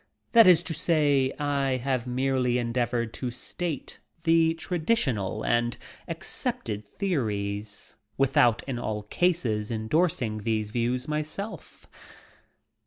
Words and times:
That 0.31 0.47
is 0.47 0.63
to 0.63 0.73
say. 0.73 1.31
I 1.37 1.77
have 1.77 2.07
merely 2.07 2.57
endeavoured 2.57 3.13
to 3.13 3.29
state 3.29 3.99
the 4.23 4.55
traditional 4.55 5.45
and 5.45 5.77
accepted 6.07 6.83
theories, 6.87 7.97
without 8.17 8.63
in 8.63 8.79
all 8.79 9.03
cases 9.03 9.69
endorsing 9.69 10.39
these 10.39 10.71
views 10.71 11.07
my 11.07 11.21
self. 11.21 11.85